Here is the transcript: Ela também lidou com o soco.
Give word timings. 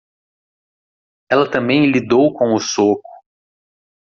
Ela 1.29 1.47
também 1.47 1.91
lidou 1.91 2.33
com 2.33 2.55
o 2.55 2.59
soco. 2.59 3.07